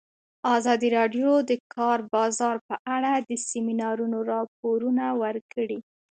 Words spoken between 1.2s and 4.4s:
د د کار بازار په اړه د سیمینارونو